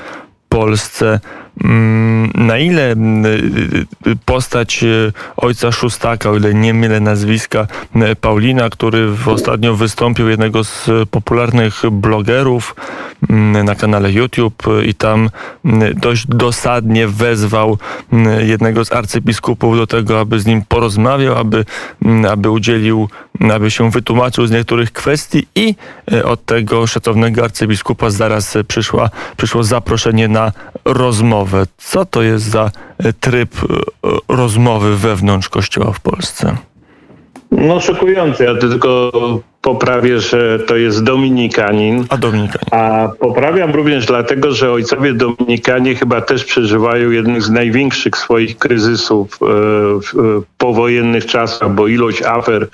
Polsce. 0.49 1.21
Mm, 1.65 2.31
na 2.35 2.59
ile 2.59 2.93
mm, 2.93 3.27
y, 3.27 4.17
postać 4.25 4.83
y, 4.83 5.13
ojca 5.37 5.73
Szóstaka, 5.73 6.31
o 6.31 6.37
ile 6.37 6.55
nie 6.55 6.75
mylę 6.75 7.01
nazwiska, 7.01 7.67
y, 7.97 8.17
Paulina, 8.17 8.71
który 8.71 9.09
ostatnio 9.27 9.77
wystąpił 9.77 10.29
jednego 10.29 10.65
z 10.65 10.91
popularnych 11.11 11.83
blogerów 11.91 12.77
mm, 13.31 13.65
na 13.65 13.75
kanale 13.75 14.13
YouTube 14.13 14.63
i 14.87 14.95
tam 14.95 15.31
dość 15.95 16.27
dosadnie 16.27 17.09
wezwał 17.09 17.79
jednego 18.39 18.85
z 18.85 18.93
arcybiskupów 18.93 19.77
do 19.77 19.87
tego, 19.87 20.21
aby 20.21 20.41
z 20.41 20.47
nim 20.47 20.63
porozmawiał, 20.69 21.37
aby, 21.37 21.65
aby 22.31 22.51
udzielił, 22.51 23.09
aby 23.55 23.71
się 23.71 23.91
wytłumaczył 23.91 24.47
z 24.47 24.51
niektórych 24.51 24.93
kwestii 24.93 25.47
i 25.55 25.75
od 26.25 26.45
tego 26.45 26.87
szacownego 26.87 27.45
arcybiskupa 27.45 28.11
zaraz 28.11 28.59
przyszła, 28.69 29.11
przyszło 29.37 29.65
zaproszenie 29.65 30.29
na 30.29 30.53
rozmowę 30.85 31.40
rozmowę. 31.41 31.67
Co 31.77 32.05
to 32.05 32.23
jest 32.23 32.45
za 32.45 32.71
e, 32.99 33.13
tryb 33.13 33.51
e, 33.55 34.11
rozmowy 34.29 34.97
wewnątrz 34.97 35.49
Kościoła 35.49 35.93
w 35.93 36.01
Polsce? 36.01 36.57
No 37.51 37.81
szokujące. 37.81 38.45
Ja 38.45 38.55
tylko 38.55 39.11
poprawię, 39.63 40.21
że 40.21 40.59
to 40.59 40.77
jest 40.77 41.05
Dominikanin. 41.05 42.05
A 42.09 42.17
Dominikanin. 42.17 42.69
A 42.71 43.09
poprawiam 43.21 43.73
również 43.73 44.07
dlatego, 44.07 44.53
że 44.53 44.73
ojcowie 44.73 45.15
Dominikanie 45.15 45.95
chyba 45.95 46.21
też 46.21 46.45
przeżywają 46.45 47.11
jednych 47.11 47.43
z 47.43 47.51
największych 47.51 48.17
swoich 48.17 48.59
kryzysów 48.59 49.39
e, 49.43 49.47
w 50.01 50.43
powojennych 50.59 51.27
czasach, 51.27 51.75
bo 51.75 51.89
ilość 51.89 52.23
afer 52.23 52.69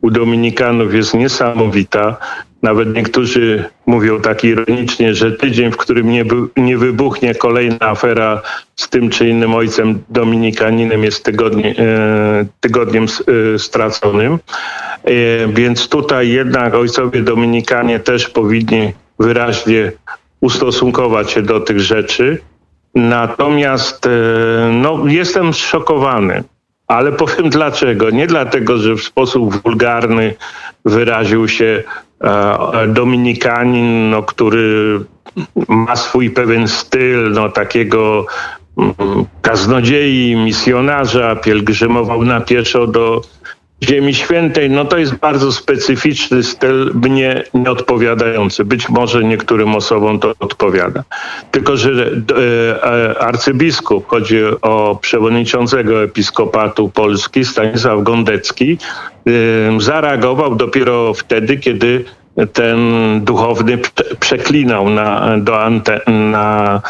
u 0.00 0.10
Dominikanów 0.10 0.94
jest 0.94 1.14
niesamowita. 1.14 2.16
Nawet 2.62 2.94
niektórzy 2.94 3.64
mówią 3.86 4.20
tak 4.20 4.44
ironicznie, 4.44 5.14
że 5.14 5.32
tydzień, 5.32 5.72
w 5.72 5.76
którym 5.76 6.10
nie, 6.10 6.24
nie 6.56 6.78
wybuchnie 6.78 7.34
kolejna 7.34 7.76
afera 7.80 8.42
z 8.76 8.88
tym 8.88 9.10
czy 9.10 9.28
innym 9.28 9.54
ojcem 9.54 10.02
dominikaninem 10.08 11.04
jest 11.04 11.28
e, 11.28 11.32
tygodniem 12.60 13.04
e, 13.04 13.58
straconym. 13.58 14.32
E, 15.04 15.08
więc 15.48 15.88
tutaj 15.88 16.28
jednak 16.28 16.74
ojcowie 16.74 17.22
dominikanie 17.22 18.00
też 18.00 18.28
powinni 18.28 18.92
wyraźnie 19.18 19.92
ustosunkować 20.40 21.30
się 21.30 21.42
do 21.42 21.60
tych 21.60 21.80
rzeczy. 21.80 22.38
Natomiast 22.94 24.08
no, 24.72 25.02
jestem 25.06 25.54
zszokowany 25.54 26.44
ale 26.86 27.12
powiem 27.12 27.50
dlaczego. 27.50 28.10
Nie 28.10 28.26
dlatego, 28.26 28.78
że 28.78 28.94
w 28.94 29.02
sposób 29.02 29.62
wulgarny 29.62 30.34
wyraził 30.84 31.48
się 31.48 31.82
Dominikanin, 32.88 34.10
no, 34.10 34.22
który 34.22 35.00
ma 35.68 35.96
swój 35.96 36.30
pewien 36.30 36.68
styl, 36.68 37.30
no, 37.30 37.48
takiego 37.48 38.26
mm, 38.78 38.94
kaznodziei, 39.42 40.36
misjonarza, 40.36 41.36
pielgrzymował 41.36 42.24
na 42.24 42.40
pieszo 42.40 42.86
do 42.86 43.22
Ziemi 43.88 44.14
Świętej, 44.14 44.70
no 44.70 44.84
to 44.84 44.98
jest 44.98 45.14
bardzo 45.14 45.52
specyficzny 45.52 46.42
styl, 46.42 46.92
mnie 46.94 47.44
nie 47.54 47.70
odpowiadający. 47.70 48.64
Być 48.64 48.88
może 48.88 49.24
niektórym 49.24 49.74
osobom 49.74 50.20
to 50.20 50.34
odpowiada. 50.38 51.04
Tylko, 51.50 51.76
że 51.76 51.90
e, 51.92 53.18
arcybiskup, 53.18 54.06
chodzi 54.06 54.38
o 54.62 54.98
przewodniczącego 55.00 56.02
episkopatu 56.02 56.88
Polski, 56.88 57.44
Stanisław 57.44 58.02
Gondecki, 58.02 58.78
e, 59.26 59.80
zareagował 59.80 60.56
dopiero 60.56 61.14
wtedy, 61.14 61.56
kiedy 61.56 62.04
ten 62.52 62.80
duchowny 63.24 63.78
przeklinał 64.20 64.90
na, 64.90 65.38
do, 65.38 65.62
ante, 65.62 66.00
na, 66.06 66.82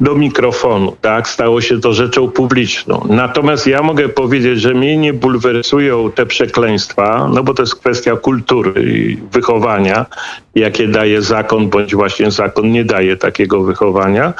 do 0.00 0.14
mikrofonu. 0.14 0.96
Tak? 1.00 1.28
Stało 1.28 1.60
się 1.60 1.80
to 1.80 1.92
rzeczą 1.92 2.30
publiczną. 2.30 3.06
Natomiast 3.08 3.66
ja 3.66 3.82
mogę 3.82 4.08
powiedzieć, 4.08 4.60
że 4.60 4.74
mnie 4.74 4.96
nie 4.96 5.12
bulwersują 5.12 6.12
te 6.12 6.26
przekleństwa, 6.26 7.28
no 7.34 7.42
bo 7.42 7.54
to 7.54 7.62
jest 7.62 7.74
kwestia 7.74 8.16
kultury 8.16 8.82
i 8.82 9.16
wychowania, 9.32 10.06
jakie 10.54 10.88
daje 10.88 11.22
zakon, 11.22 11.68
bądź 11.68 11.94
właśnie 11.94 12.30
zakon 12.30 12.72
nie 12.72 12.84
daje 12.84 13.16
takiego 13.16 13.62
wychowania, 13.62 14.32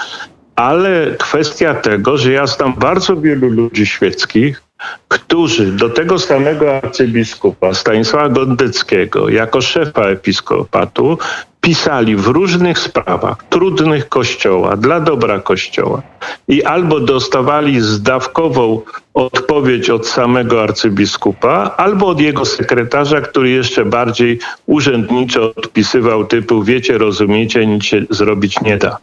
ale 0.56 1.14
kwestia 1.18 1.74
tego, 1.74 2.18
że 2.18 2.32
ja 2.32 2.46
znam 2.46 2.74
bardzo 2.74 3.16
wielu 3.16 3.48
ludzi 3.48 3.86
świeckich, 3.86 4.63
którzy 5.08 5.72
do 5.72 5.90
tego 5.90 6.18
samego 6.18 6.76
arcybiskupa 6.76 7.74
Stanisława 7.74 8.28
Gondeckiego 8.28 9.28
jako 9.28 9.60
szefa 9.60 10.02
episkopatu 10.02 11.18
pisali 11.64 12.16
w 12.16 12.26
różnych 12.26 12.78
sprawach, 12.78 13.44
trudnych 13.48 14.08
kościoła, 14.08 14.76
dla 14.76 15.00
dobra 15.00 15.40
kościoła 15.40 16.02
i 16.48 16.62
albo 16.62 17.00
dostawali 17.00 17.80
zdawkową 17.80 18.80
odpowiedź 19.14 19.90
od 19.90 20.06
samego 20.06 20.62
arcybiskupa, 20.62 21.74
albo 21.76 22.06
od 22.06 22.20
jego 22.20 22.44
sekretarza, 22.44 23.20
który 23.20 23.50
jeszcze 23.50 23.84
bardziej 23.84 24.38
urzędniczo 24.66 25.52
odpisywał 25.56 26.24
typu 26.24 26.62
wiecie, 26.62 26.98
rozumiecie, 26.98 27.66
nic 27.66 27.84
się 27.84 28.02
zrobić 28.10 28.60
nie 28.60 28.76
da. 28.76 28.98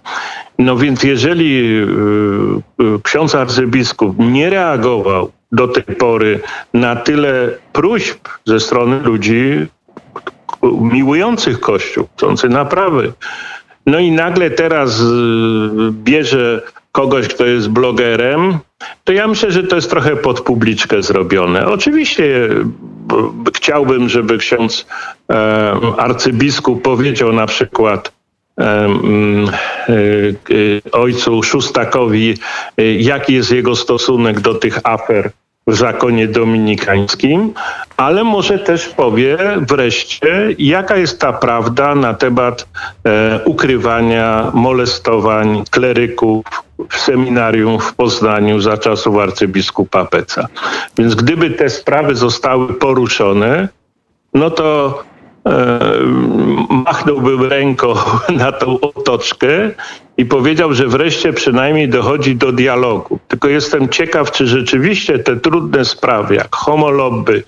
No 0.60 0.78
więc 0.78 1.04
jeżeli 1.04 1.82
y, 1.82 1.88
y, 2.82 3.00
ksiądz 3.04 3.36
arcybiskup 3.36 4.16
nie 4.20 4.50
reagował 4.50 5.32
do 5.52 5.68
tej 5.68 5.96
pory 5.96 6.40
na 6.74 6.96
tyle 6.96 7.50
próśb 7.74 8.28
ze 8.46 8.60
strony 8.60 9.00
ludzi 9.00 9.68
miłujących 10.64 11.60
Kościół, 11.60 12.08
chcących 12.18 12.52
naprawy. 12.52 13.14
No 13.86 14.00
i 14.00 14.12
nagle 14.12 14.50
teraz 14.50 15.00
y, 15.00 15.04
bierze 15.92 16.62
kogoś, 16.92 17.28
kto 17.28 17.46
jest 17.46 17.70
blogerem, 17.70 18.60
to 19.04 19.14
ja 19.14 19.28
myślę, 19.28 19.52
że 19.52 19.64
to 19.64 19.76
jest 19.76 19.90
trochę 19.90 20.16
pod 20.16 20.42
publiczkę 20.42 21.04
zrobione. 21.04 21.66
Oczywiście 21.66 22.50
chciałbym, 23.56 24.10
żeby 24.10 24.38
ksiądz 24.38 24.86
e, 25.30 25.74
arcybiskup 25.98 26.82
powiedział 26.82 27.34
na 27.34 27.48
przykład 27.48 28.12
e, 28.60 28.64
e, 28.64 28.90
ojcu 30.92 31.44
Szustakowi, 31.44 32.38
jaki 32.98 33.34
jest 33.34 33.52
jego 33.52 33.76
stosunek 33.76 34.40
do 34.40 34.56
tych 34.56 34.80
afer 34.84 35.32
w 35.68 35.76
zakonie 35.76 36.28
dominikańskim, 36.28 37.54
ale 37.98 38.24
może 38.24 38.60
też 38.60 38.88
powie 38.88 39.38
wreszcie, 39.62 40.48
jaka 40.58 40.98
jest 40.98 41.20
ta 41.20 41.34
prawda 41.34 41.96
na 41.96 42.14
temat 42.14 42.68
e, 43.06 43.40
ukrywania, 43.46 44.52
molestowań 44.54 45.64
kleryków 45.72 46.46
w 46.90 46.98
seminarium 46.98 47.80
w 47.80 47.94
Poznaniu 47.94 48.60
za 48.60 48.78
czasów 48.78 49.18
arcybiskupa 49.18 50.06
Peca. 50.06 50.48
Więc 50.98 51.16
gdyby 51.16 51.50
te 51.50 51.70
sprawy 51.70 52.16
zostały 52.16 52.74
poruszone, 52.74 53.68
no 54.34 54.50
to 54.50 55.04
machnąłbym 56.70 57.44
ręką 57.44 57.94
na 58.44 58.52
tą 58.52 58.80
otoczkę 58.80 59.72
i 60.18 60.26
powiedział, 60.26 60.74
że 60.74 60.88
wreszcie 60.88 61.34
przynajmniej 61.34 61.90
dochodzi 61.90 62.36
do 62.36 62.52
dialogu. 62.52 63.20
Tylko 63.28 63.48
jestem 63.48 63.90
ciekaw, 63.90 64.32
czy 64.32 64.48
rzeczywiście 64.48 65.20
te 65.20 65.36
trudne 65.36 65.86
sprawy, 65.86 66.36
jak 66.36 66.56
homolobby, 66.56 67.44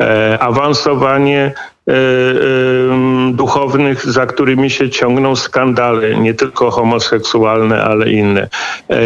e, 0.00 0.38
awansowanie 0.38 1.52
e, 1.88 1.92
e, 1.92 1.94
duchownych, 3.32 4.06
za 4.06 4.26
którymi 4.26 4.70
się 4.70 4.90
ciągną 4.90 5.36
skandale, 5.36 6.16
nie 6.16 6.34
tylko 6.34 6.70
homoseksualne, 6.70 7.84
ale 7.84 8.12
inne, 8.12 8.40
e, 8.42 8.94
e, 8.94 9.00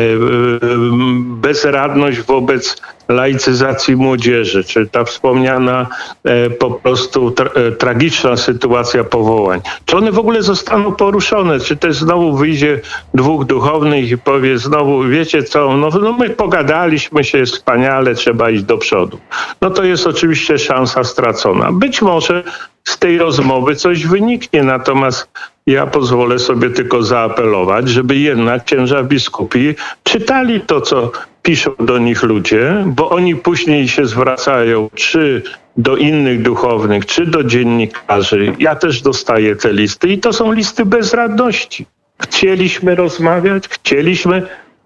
bezradność 1.21 2.21
wobec 2.21 2.83
laicyzacji 3.09 3.97
młodzieży, 3.97 4.65
czy 4.65 4.87
ta 4.87 5.05
wspomniana 5.05 5.87
e, 6.25 6.51
po 6.51 6.71
prostu 6.71 7.31
tra 7.31 7.51
tragiczna 7.79 8.37
sytuacja 8.37 9.05
powołań. 9.05 9.61
Czy 9.85 9.97
one 9.97 10.13
w 10.13 10.19
ogóle 10.19 10.43
zostaną 10.43 10.93
poruszone? 10.93 11.61
Czy 11.61 11.77
też 11.77 11.97
znowu 11.97 12.37
wyjdzie 12.37 12.81
dwóch 13.15 13.45
duchownych 13.45 14.11
i 14.11 14.19
powie 14.19 14.59
znowu, 14.59 15.03
wiecie 15.03 15.43
co, 15.43 15.77
no, 15.77 15.89
no 15.89 16.13
my 16.13 16.31
pogadaliśmy 16.31 17.25
się 17.25 17.45
wspaniale, 17.45 18.15
trzeba 18.15 18.51
iść 18.51 18.63
do 18.63 18.79
przodu. 18.79 19.19
No 19.61 19.71
to 19.71 19.85
jest 19.85 20.07
oczywiście 20.07 20.59
szansa 20.59 21.05
stracona. 21.05 21.73
Być 21.73 22.03
może 22.03 22.45
z 22.87 22.99
tej 22.99 23.19
rozmowy 23.19 23.77
coś 23.77 24.07
wyniknie, 24.07 24.63
natomiast 24.63 25.29
ja 25.67 25.87
pozwolę 25.87 26.39
sobie 26.39 26.71
tylko 26.71 27.03
zaapelować, 27.03 27.89
żeby 27.89 28.17
jednak 28.17 28.65
księża 28.65 29.03
biskupi 29.03 29.75
czytali 30.03 30.61
to, 30.61 30.81
co 30.81 31.13
piszą 31.43 31.71
do 31.81 31.99
nich 31.99 32.23
ludzie, 32.23 32.85
bo 32.87 33.11
oni 33.11 33.37
później 33.37 33.89
się 33.89 34.07
zwracają 34.07 34.91
czy 34.95 35.43
do 35.77 35.97
innych 35.97 36.43
duchownych, 36.43 37.07
czy 37.07 37.27
do 37.27 37.45
dziennikarzy. 37.45 38.53
Ja 38.59 38.75
też 38.75 39.03
dostaję 39.03 39.57
te 39.57 39.73
listy 39.73 40.09
i 40.09 40.19
to 40.19 40.33
są 40.33 40.53
listy 40.53 40.85
bezradności. 40.85 41.87
Chcieliśmy 42.23 42.95
rozmawiać, 42.95 43.69
chcieliśmy 43.69 44.43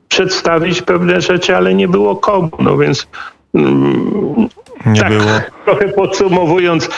przedstawić 0.09 0.83
pewne 0.83 1.21
rzeczy, 1.21 1.57
ale 1.57 1.75
nie 1.75 1.89
było 1.89 2.17
komu. 2.17 2.51
No 2.59 2.77
więc 2.77 3.07
mm, 3.55 4.49
nie 4.87 5.01
tak, 5.01 5.09
było. 5.09 5.31
Trochę 5.65 5.89
podsumowując, 5.89 6.89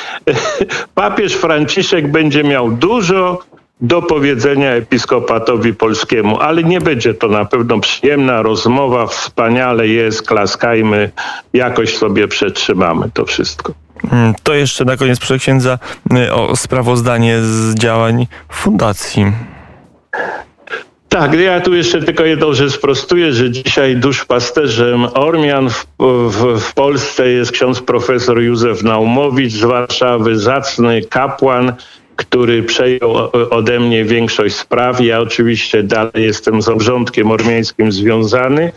papież 0.94 1.34
Franciszek 1.34 2.10
będzie 2.10 2.44
miał 2.44 2.70
dużo 2.70 3.38
do 3.80 4.02
powiedzenia 4.02 4.70
episkopatowi 4.70 5.74
polskiemu, 5.74 6.40
ale 6.40 6.64
nie 6.64 6.80
będzie 6.80 7.14
to 7.14 7.28
na 7.28 7.44
pewno 7.44 7.80
przyjemna 7.80 8.42
rozmowa, 8.42 9.06
wspaniale 9.06 9.88
jest, 9.88 10.22
klaskajmy, 10.22 11.10
jakoś 11.52 11.96
sobie 11.96 12.28
przetrzymamy 12.28 13.10
to 13.14 13.24
wszystko. 13.24 13.72
Mm, 14.12 14.34
to 14.42 14.54
jeszcze 14.54 14.84
na 14.84 14.96
koniec 14.96 15.18
proszę 15.18 15.38
księdza 15.38 15.78
y, 16.12 16.32
o 16.32 16.56
sprawozdanie 16.56 17.38
z 17.40 17.74
działań 17.74 18.26
fundacji. 18.48 19.32
Tak, 21.12 21.34
ja 21.34 21.60
tu 21.60 21.74
jeszcze 21.74 22.02
tylko 22.02 22.24
jedną 22.24 22.54
rzecz 22.54 22.72
sprostuję, 22.72 23.32
że 23.32 23.50
dzisiaj 23.50 23.96
duszpasterzem 23.96 25.06
Ormian 25.14 25.70
w, 25.70 25.86
w, 26.28 26.60
w, 26.60 26.74
Polsce 26.74 27.28
jest 27.28 27.52
ksiądz 27.52 27.80
profesor 27.80 28.40
Józef 28.40 28.82
Naumowicz 28.82 29.52
z 29.52 29.64
Warszawy, 29.64 30.38
zacny 30.38 31.02
kapłan, 31.02 31.72
który 32.16 32.62
przejął 32.62 33.30
ode 33.50 33.80
mnie 33.80 34.04
większość 34.04 34.54
spraw. 34.54 35.00
Ja 35.00 35.20
oczywiście 35.20 35.82
dalej 35.82 36.12
jestem 36.14 36.62
z 36.62 36.68
obrządkiem 36.68 37.30
ormiańskim 37.30 37.92
związany. 37.92 38.72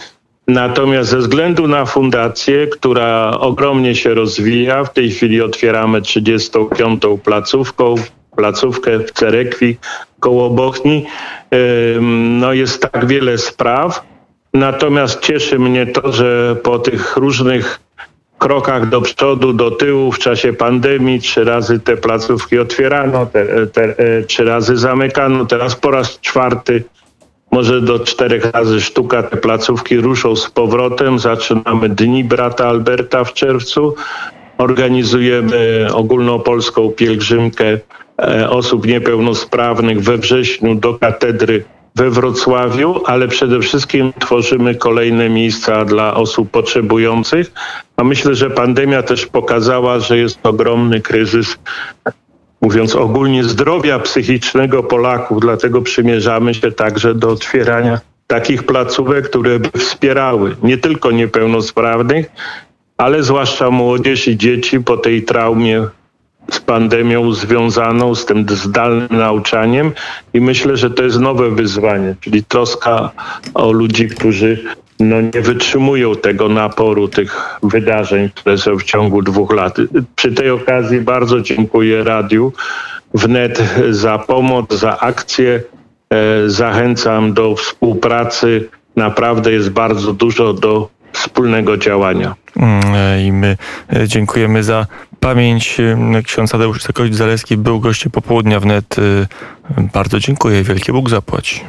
Natomiast 0.48 1.10
ze 1.10 1.18
względu 1.18 1.68
na 1.68 1.86
fundację, 1.86 2.68
która 2.68 3.32
ogromnie 3.40 3.96
się 3.96 4.14
rozwija, 4.14 4.84
w 4.84 4.94
tej 4.94 5.12
chwili 5.12 5.42
otwieramy 5.42 6.02
35. 6.02 7.02
placówką, 7.24 7.96
placówkę 8.36 9.00
w 9.00 9.12
Cerekwi 9.12 9.78
koło 10.20 10.50
Bochni, 10.50 11.06
no 12.40 12.54
jest 12.54 12.82
tak 12.82 13.06
wiele 13.06 13.38
spraw. 13.38 14.04
Natomiast 14.54 15.20
cieszy 15.20 15.60
mnie 15.60 15.86
to, 15.86 16.12
że 16.12 16.56
po 16.64 16.80
tych 16.80 17.18
różnych 17.18 17.80
krokach 18.38 18.90
do 18.90 19.02
przodu, 19.02 19.54
do 19.54 19.72
tyłu 19.72 20.12
w 20.12 20.20
czasie 20.20 20.54
pandemii. 20.54 21.22
Trzy 21.22 21.44
razy 21.44 21.80
te 21.80 21.98
placówki 21.98 22.60
otwierano, 22.60 23.26
te, 23.26 23.68
te, 23.68 23.84
e, 23.98 24.24
trzy 24.24 24.44
razy 24.44 24.78
zamykano. 24.78 25.46
Teraz 25.46 25.76
po 25.76 25.92
raz 25.92 26.20
czwarty, 26.20 26.84
może 27.52 27.82
do 27.82 28.00
czterech 28.00 28.52
razy 28.52 28.82
sztuka 28.82 29.24
te 29.24 29.38
placówki 29.38 29.98
ruszą 29.98 30.36
z 30.36 30.50
powrotem. 30.50 31.20
Zaczynamy 31.20 31.90
Dni 31.90 32.24
Brata 32.24 32.68
Alberta 32.68 33.24
w 33.24 33.34
czerwcu. 33.34 33.96
Organizujemy 34.58 35.88
ogólnopolską 35.94 36.90
pielgrzymkę 36.90 37.78
osób 38.50 38.88
niepełnosprawnych 38.88 40.02
we 40.02 40.18
wrześniu 40.18 40.76
do 40.76 40.94
katedry 40.94 41.64
we 41.96 42.10
Wrocławiu, 42.10 43.02
ale 43.06 43.28
przede 43.28 43.60
wszystkim 43.60 44.14
tworzymy 44.20 44.76
kolejne 44.76 45.30
miejsca 45.30 45.86
dla 45.86 46.14
osób 46.14 46.52
potrzebujących. 46.52 47.52
A 47.98 48.04
myślę, 48.04 48.36
że 48.36 48.50
pandemia 48.50 49.04
też 49.04 49.26
pokazała, 49.26 50.00
że 50.00 50.18
jest 50.18 50.40
ogromny 50.44 51.02
kryzys, 51.02 51.58
mówiąc 52.62 52.96
ogólnie, 52.96 53.44
zdrowia 53.44 54.00
psychicznego 54.00 54.84
Polaków. 54.84 55.40
Dlatego 55.42 55.82
przymierzamy 55.82 56.54
się 56.54 56.72
także 56.72 57.16
do 57.16 57.30
otwierania 57.30 58.00
takich 58.28 58.64
placówek, 58.64 59.30
które 59.30 59.60
by 59.60 59.80
wspierały 59.80 60.56
nie 60.64 60.78
tylko 60.78 61.12
niepełnosprawnych, 61.12 62.32
ale 62.98 63.24
zwłaszcza 63.24 63.72
młodzież 63.72 64.28
i 64.28 64.38
dzieci 64.38 64.80
po 64.80 64.98
tej 64.98 65.24
traumie 65.24 65.88
z 66.52 66.60
pandemią 66.60 67.34
związaną 67.34 68.16
z 68.16 68.26
tym 68.26 68.46
zdalnym 68.50 69.08
nauczaniem 69.12 69.92
i 70.34 70.42
myślę, 70.42 70.78
że 70.78 70.90
to 70.90 71.04
jest 71.04 71.20
nowe 71.20 71.50
wyzwanie, 71.52 72.16
czyli 72.20 72.44
troska 72.44 73.12
o 73.54 73.72
ludzi, 73.72 74.08
którzy 74.08 74.64
no, 75.00 75.22
nie 75.22 75.42
wytrzymują 75.42 76.16
tego 76.16 76.50
naporu 76.50 77.08
tych 77.08 77.60
wydarzeń, 77.64 78.30
które 78.30 78.58
są 78.58 78.78
w 78.78 78.84
ciągu 78.84 79.22
dwóch 79.22 79.54
lat. 79.54 79.78
Przy 80.16 80.32
tej 80.32 80.50
okazji 80.50 81.02
bardzo 81.02 81.42
dziękuję 81.42 82.04
Radiu 82.04 82.54
Wnet 83.14 83.64
za 83.90 84.18
pomoc, 84.18 84.74
za 84.74 85.00
akcję. 85.00 85.64
E, 86.10 86.50
Zachęcam 86.50 87.34
do 87.34 87.56
współpracy. 87.56 88.70
Naprawdę 88.96 89.52
jest 89.52 89.70
bardzo 89.70 90.14
dużo 90.14 90.54
do 90.54 90.90
wspólnego 91.12 91.78
działania. 91.78 92.36
Mm, 92.58 92.82
e, 92.96 93.24
I 93.24 93.32
my 93.32 93.58
e, 93.94 94.08
dziękujemy 94.08 94.64
za 94.64 94.86
pamięć. 95.26 95.80
E, 95.80 96.24
Ksiądz 96.24 96.52
Tadeusz 96.52 96.82
Sokołowicz-Zaleski 96.82 97.58
był 97.58 97.80
gościem 97.80 98.12
popołudnia 98.12 98.60
wnet. 98.60 98.96
E, 99.00 99.82
Bardzo 99.94 100.20
dziękuję. 100.20 100.64
Wielki 100.64 100.92
Bóg 100.92 101.10
zapłać. 101.10 101.66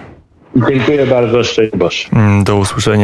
Dziękuję 0.69 1.07
bardzo, 1.07 1.45
szczęść 1.45 1.77
Boże. 1.77 2.09
Mm, 2.13 2.45
Do 2.45 2.57
usłyszenia. 2.57 2.95